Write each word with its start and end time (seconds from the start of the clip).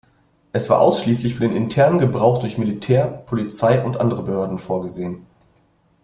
Es 0.51 0.67
war 0.71 0.79
ausschließlich 0.81 1.35
für 1.35 1.47
den 1.47 1.55
internen 1.55 1.99
Gebrauch 1.99 2.39
durch 2.39 2.57
Militär, 2.57 3.05
Polizei 3.07 3.83
und 3.85 4.01
andere 4.01 4.23
Behörden 4.23 4.57
vorgesehen. 4.57 5.27